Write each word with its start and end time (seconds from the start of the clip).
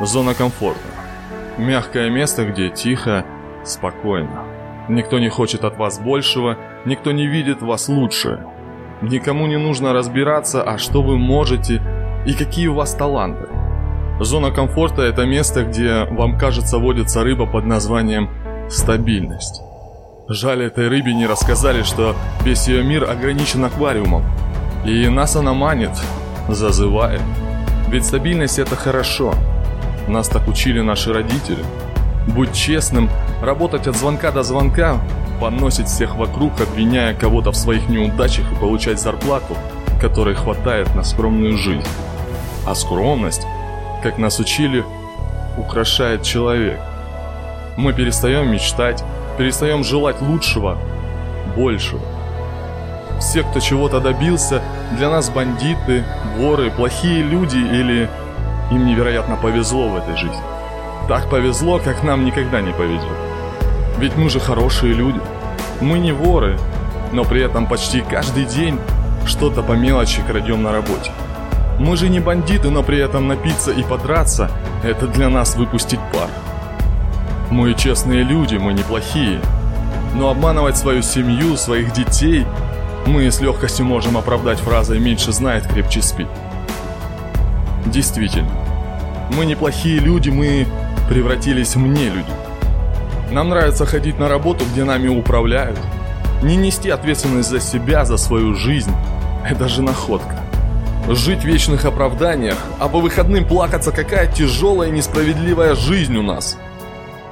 Зона 0.00 0.34
комфорта. 0.34 0.80
Мягкое 1.58 2.10
место, 2.10 2.44
где 2.44 2.70
тихо, 2.70 3.24
спокойно. 3.64 4.44
Никто 4.88 5.18
не 5.18 5.28
хочет 5.28 5.64
от 5.64 5.76
вас 5.76 6.00
большего, 6.00 6.56
никто 6.86 7.12
не 7.12 7.26
видит 7.26 7.62
вас 7.62 7.88
лучше. 7.88 8.44
Никому 9.02 9.46
не 9.46 9.58
нужно 9.58 9.92
разбираться, 9.92 10.62
а 10.62 10.78
что 10.78 11.02
вы 11.02 11.18
можете 11.18 11.82
и 12.26 12.32
какие 12.32 12.68
у 12.68 12.74
вас 12.74 12.94
таланты. 12.94 13.48
Зона 14.20 14.50
комфорта– 14.50 15.02
это 15.02 15.24
место, 15.24 15.64
где, 15.64 16.04
вам 16.04 16.38
кажется, 16.38 16.78
водится 16.78 17.22
рыба 17.22 17.46
под 17.46 17.64
названием 17.66 18.30
«стабильность». 18.68 19.62
Жаль, 20.28 20.62
этой 20.62 20.88
рыбе 20.88 21.12
не 21.12 21.26
рассказали, 21.26 21.82
что 21.82 22.14
весь 22.42 22.68
ее 22.68 22.82
мир 22.82 23.08
ограничен 23.10 23.64
аквариумом. 23.64 24.24
И 24.84 25.08
нас 25.08 25.36
она 25.36 25.52
манит, 25.52 25.90
зазывает. 26.48 27.20
Ведь 27.88 28.06
стабильность– 28.06 28.58
это 28.60 28.74
хорошо– 28.74 29.34
нас 30.08 30.28
так 30.28 30.48
учили 30.48 30.80
наши 30.80 31.12
родители. 31.12 31.64
Будь 32.26 32.52
честным, 32.52 33.10
работать 33.42 33.86
от 33.86 33.96
звонка 33.96 34.30
до 34.30 34.42
звонка, 34.42 35.00
поносить 35.40 35.88
всех 35.88 36.16
вокруг, 36.16 36.60
обвиняя 36.60 37.14
кого-то 37.14 37.50
в 37.50 37.56
своих 37.56 37.88
неудачах 37.88 38.50
и 38.52 38.54
получать 38.54 39.00
зарплату, 39.00 39.56
которой 40.00 40.34
хватает 40.34 40.94
на 40.94 41.02
скромную 41.02 41.56
жизнь. 41.58 41.88
А 42.66 42.74
скромность, 42.74 43.46
как 44.02 44.18
нас 44.18 44.38
учили, 44.38 44.84
украшает 45.56 46.22
человек. 46.22 46.78
Мы 47.76 47.92
перестаем 47.92 48.52
мечтать, 48.52 49.02
перестаем 49.36 49.82
желать 49.82 50.20
лучшего, 50.20 50.78
большего. 51.56 52.00
Все, 53.18 53.42
кто 53.42 53.60
чего-то 53.60 54.00
добился, 54.00 54.62
для 54.96 55.08
нас 55.08 55.30
бандиты, 55.30 56.04
воры, 56.36 56.70
плохие 56.70 57.22
люди 57.22 57.56
или 57.56 58.08
им 58.74 58.86
невероятно 58.86 59.36
повезло 59.36 59.88
в 59.88 59.96
этой 59.96 60.16
жизни. 60.16 60.40
Так 61.08 61.28
повезло, 61.28 61.78
как 61.78 62.02
нам 62.02 62.24
никогда 62.24 62.60
не 62.60 62.72
повезет. 62.72 63.08
Ведь 63.98 64.16
мы 64.16 64.30
же 64.30 64.40
хорошие 64.40 64.94
люди. 64.94 65.20
Мы 65.80 65.98
не 65.98 66.12
воры, 66.12 66.58
но 67.12 67.24
при 67.24 67.42
этом 67.42 67.66
почти 67.66 68.00
каждый 68.00 68.44
день 68.44 68.78
что-то 69.26 69.62
по 69.62 69.72
мелочи 69.72 70.22
крадем 70.22 70.62
на 70.62 70.72
работе. 70.72 71.10
Мы 71.78 71.96
же 71.96 72.08
не 72.08 72.20
бандиты, 72.20 72.70
но 72.70 72.82
при 72.82 72.98
этом 72.98 73.28
напиться 73.28 73.72
и 73.72 73.82
подраться– 73.82 74.50
это 74.84 75.06
для 75.06 75.28
нас 75.28 75.56
выпустить 75.56 76.00
пар. 76.12 76.28
Мы 77.50 77.74
честные 77.74 78.22
люди, 78.22 78.56
мы 78.56 78.72
неплохие. 78.72 79.40
Но 80.14 80.30
обманывать 80.30 80.76
свою 80.76 81.02
семью, 81.02 81.56
своих 81.56 81.92
детей 81.92 82.46
мы 83.06 83.30
с 83.30 83.40
легкостью 83.40 83.84
можем 83.86 84.16
оправдать 84.16 84.60
фразой 84.60 85.00
«меньше 85.00 85.32
знает, 85.32 85.66
крепче 85.66 86.02
спит». 86.02 86.28
Действительно, 87.86 88.50
мы 89.36 89.44
неплохие 89.44 89.98
люди, 89.98 90.30
мы 90.30 90.66
превратились 91.08 91.74
в 91.74 91.80
не 91.80 92.08
люди. 92.08 92.32
Нам 93.30 93.48
нравится 93.48 93.86
ходить 93.86 94.18
на 94.18 94.28
работу, 94.28 94.64
где 94.72 94.84
нами 94.84 95.08
управляют. 95.08 95.78
Не 96.42 96.56
нести 96.56 96.90
ответственность 96.90 97.48
за 97.48 97.60
себя, 97.60 98.04
за 98.04 98.16
свою 98.16 98.54
жизнь– 98.54 98.92
это 99.48 99.68
же 99.68 99.82
находка. 99.82 100.36
Жить 101.08 101.40
в 101.40 101.44
вечных 101.44 101.84
оправданиях, 101.84 102.58
а 102.78 102.88
по 102.88 103.00
выходным 103.00 103.46
плакаться, 103.46 103.90
какая 103.90 104.26
тяжелая 104.26 104.88
и 104.88 104.92
несправедливая 104.92 105.74
жизнь 105.74 106.16
у 106.16 106.22
нас. 106.22 106.56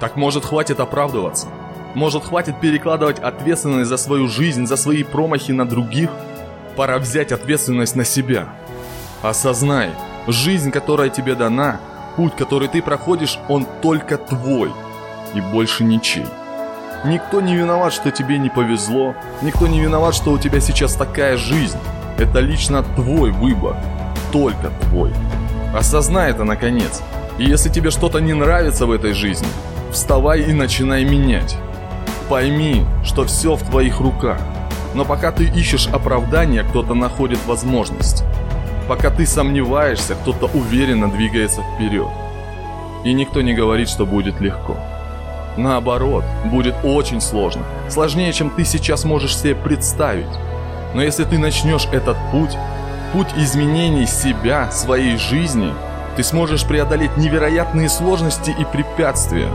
Так 0.00 0.16
может 0.16 0.44
хватит 0.44 0.80
оправдываться? 0.80 1.48
Может 1.94 2.24
хватит 2.24 2.60
перекладывать 2.60 3.18
ответственность 3.18 3.88
за 3.88 3.96
свою 3.96 4.28
жизнь, 4.28 4.66
за 4.66 4.76
свои 4.76 5.02
промахи 5.02 5.52
на 5.52 5.66
других? 5.66 6.10
Пора 6.76 6.98
взять 6.98 7.32
ответственность 7.32 7.96
на 7.96 8.04
себя. 8.04 8.48
Осознай, 9.22 9.90
Жизнь, 10.26 10.72
которая 10.72 11.08
тебе 11.08 11.36
дана, 11.36 11.78
путь, 12.16 12.34
который 12.34 12.66
ты 12.66 12.82
проходишь, 12.82 13.38
он 13.48 13.66
только 13.80 14.18
твой 14.18 14.72
и 15.34 15.40
больше 15.40 15.84
ничей. 15.84 16.26
Никто 17.04 17.40
не 17.40 17.54
виноват, 17.54 17.92
что 17.92 18.10
тебе 18.10 18.38
не 18.38 18.48
повезло, 18.48 19.14
никто 19.42 19.68
не 19.68 19.80
виноват, 19.80 20.14
что 20.14 20.32
у 20.32 20.38
тебя 20.38 20.60
сейчас 20.60 20.94
такая 20.94 21.36
жизнь. 21.36 21.78
Это 22.18 22.40
лично 22.40 22.82
твой 22.82 23.30
выбор, 23.30 23.76
только 24.32 24.70
твой. 24.82 25.12
Осознай 25.72 26.30
это 26.30 26.42
наконец. 26.42 27.02
И 27.38 27.44
если 27.44 27.68
тебе 27.68 27.90
что-то 27.90 28.18
не 28.18 28.32
нравится 28.32 28.86
в 28.86 28.90
этой 28.90 29.12
жизни, 29.12 29.46
вставай 29.92 30.40
и 30.40 30.52
начинай 30.52 31.04
менять. 31.04 31.56
Пойми, 32.28 32.84
что 33.04 33.24
все 33.24 33.54
в 33.54 33.62
твоих 33.62 34.00
руках. 34.00 34.40
Но 34.94 35.04
пока 35.04 35.30
ты 35.30 35.44
ищешь 35.44 35.86
оправдания, 35.86 36.64
кто-то 36.64 36.94
находит 36.94 37.38
возможность. 37.46 38.24
Пока 38.88 39.10
ты 39.10 39.26
сомневаешься, 39.26 40.14
кто-то 40.14 40.46
уверенно 40.54 41.10
двигается 41.10 41.62
вперед. 41.62 42.08
И 43.04 43.12
никто 43.12 43.42
не 43.42 43.52
говорит, 43.52 43.88
что 43.88 44.06
будет 44.06 44.40
легко. 44.40 44.76
Наоборот, 45.56 46.24
будет 46.44 46.74
очень 46.84 47.20
сложно. 47.20 47.62
Сложнее, 47.88 48.32
чем 48.32 48.50
ты 48.50 48.64
сейчас 48.64 49.04
можешь 49.04 49.36
себе 49.36 49.54
представить. 49.54 50.26
Но 50.94 51.02
если 51.02 51.24
ты 51.24 51.38
начнешь 51.38 51.86
этот 51.92 52.16
путь, 52.30 52.56
путь 53.12 53.28
изменений 53.36 54.06
себя, 54.06 54.70
своей 54.70 55.16
жизни, 55.16 55.72
ты 56.16 56.22
сможешь 56.22 56.64
преодолеть 56.64 57.16
невероятные 57.16 57.88
сложности 57.88 58.54
и 58.56 58.64
препятствия. 58.64 59.48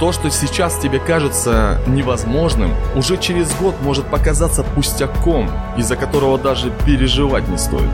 То, 0.00 0.12
что 0.12 0.30
сейчас 0.30 0.78
тебе 0.78 0.98
кажется 0.98 1.80
невозможным, 1.86 2.72
уже 2.96 3.16
через 3.16 3.54
год 3.56 3.74
может 3.82 4.06
показаться 4.06 4.64
пустяком, 4.64 5.50
из-за 5.76 5.96
которого 5.96 6.38
даже 6.38 6.72
переживать 6.84 7.46
не 7.48 7.58
стоит. 7.58 7.90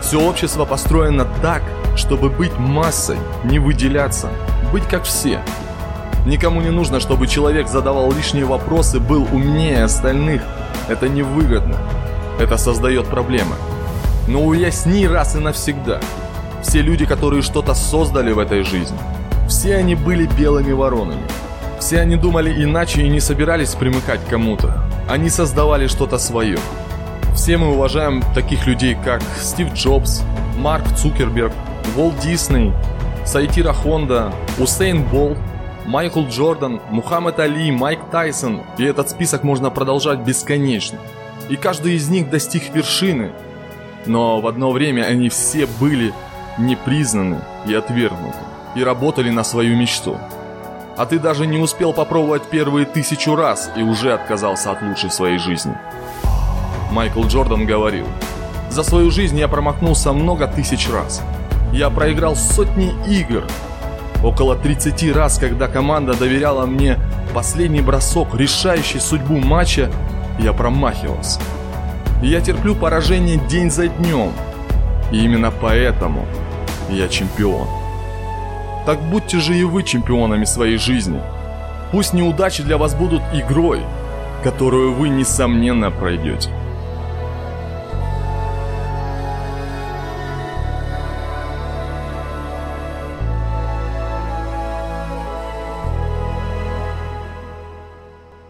Все 0.00 0.20
общество 0.20 0.64
построено 0.64 1.26
так, 1.42 1.62
чтобы 1.96 2.28
быть 2.30 2.56
массой, 2.58 3.16
не 3.44 3.58
выделяться, 3.58 4.28
быть 4.72 4.84
как 4.84 5.04
все. 5.04 5.40
Никому 6.26 6.60
не 6.60 6.70
нужно, 6.70 7.00
чтобы 7.00 7.26
человек 7.26 7.68
задавал 7.68 8.10
лишние 8.12 8.44
вопросы, 8.44 8.98
был 8.98 9.28
умнее 9.32 9.84
остальных. 9.84 10.42
Это 10.88 11.08
невыгодно. 11.08 11.76
Это 12.38 12.56
создает 12.56 13.06
проблемы. 13.06 13.54
Но 14.28 14.44
уясни 14.44 15.06
раз 15.06 15.36
и 15.36 15.38
навсегда. 15.38 16.00
Все 16.62 16.82
люди, 16.82 17.06
которые 17.06 17.42
что-то 17.42 17.74
создали 17.74 18.32
в 18.32 18.40
этой 18.40 18.64
жизни, 18.64 18.98
все 19.48 19.76
они 19.76 19.94
были 19.94 20.26
белыми 20.26 20.72
воронами. 20.72 21.22
Все 21.78 22.00
они 22.00 22.16
думали 22.16 22.50
иначе 22.64 23.02
и 23.02 23.08
не 23.08 23.20
собирались 23.20 23.74
примыкать 23.74 24.20
кому-то. 24.28 24.82
Они 25.08 25.30
создавали 25.30 25.86
что-то 25.86 26.18
свое. 26.18 26.58
Все 27.36 27.58
мы 27.58 27.74
уважаем 27.74 28.24
таких 28.34 28.66
людей, 28.66 28.96
как 29.04 29.22
Стив 29.38 29.72
Джобс, 29.74 30.22
Марк 30.56 30.86
Цукерберг, 30.96 31.52
Волт 31.94 32.18
Дисней, 32.18 32.72
Сайтира 33.26 33.74
Хонда, 33.74 34.32
Усейн 34.58 35.04
Болт, 35.04 35.36
Майкл 35.84 36.24
Джордан, 36.24 36.80
Мухаммед 36.90 37.38
Али, 37.38 37.70
Майк 37.70 38.00
Тайсон. 38.10 38.62
И 38.78 38.84
этот 38.84 39.10
список 39.10 39.44
можно 39.44 39.70
продолжать 39.70 40.20
бесконечно. 40.20 40.98
И 41.50 41.56
каждый 41.56 41.94
из 41.96 42.08
них 42.08 42.30
достиг 42.30 42.74
вершины. 42.74 43.32
Но 44.06 44.40
в 44.40 44.46
одно 44.46 44.72
время 44.72 45.02
они 45.02 45.28
все 45.28 45.66
были 45.78 46.14
непризнаны 46.58 47.40
и 47.66 47.74
отвергнуты. 47.74 48.38
И 48.74 48.82
работали 48.82 49.28
на 49.28 49.44
свою 49.44 49.76
мечту. 49.76 50.16
А 50.96 51.04
ты 51.04 51.18
даже 51.18 51.46
не 51.46 51.58
успел 51.58 51.92
попробовать 51.92 52.44
первые 52.44 52.86
тысячу 52.86 53.36
раз 53.36 53.70
и 53.76 53.82
уже 53.82 54.14
отказался 54.14 54.72
от 54.72 54.80
лучшей 54.80 55.10
своей 55.10 55.38
жизни. 55.38 55.76
Майкл 56.90 57.24
Джордан 57.24 57.66
говорил, 57.66 58.06
«За 58.70 58.82
свою 58.82 59.10
жизнь 59.10 59.38
я 59.38 59.48
промахнулся 59.48 60.12
много 60.12 60.46
тысяч 60.46 60.88
раз. 60.90 61.22
Я 61.72 61.90
проиграл 61.90 62.36
сотни 62.36 62.94
игр. 63.08 63.44
Около 64.24 64.56
30 64.56 65.14
раз, 65.14 65.38
когда 65.38 65.68
команда 65.68 66.14
доверяла 66.14 66.66
мне 66.66 66.98
последний 67.34 67.80
бросок, 67.80 68.34
решающий 68.34 68.98
судьбу 68.98 69.36
матча, 69.36 69.90
я 70.38 70.52
промахивался. 70.52 71.40
Я 72.22 72.40
терплю 72.40 72.74
поражение 72.74 73.36
день 73.36 73.70
за 73.70 73.88
днем. 73.88 74.32
И 75.12 75.22
именно 75.22 75.50
поэтому 75.50 76.24
я 76.88 77.08
чемпион. 77.08 77.68
Так 78.86 79.00
будьте 79.02 79.38
же 79.38 79.56
и 79.56 79.64
вы 79.64 79.82
чемпионами 79.82 80.44
своей 80.44 80.78
жизни. 80.78 81.20
Пусть 81.92 82.12
неудачи 82.12 82.62
для 82.62 82.78
вас 82.78 82.94
будут 82.94 83.22
игрой, 83.32 83.80
которую 84.42 84.94
вы 84.94 85.08
несомненно 85.08 85.90
пройдете. 85.90 86.50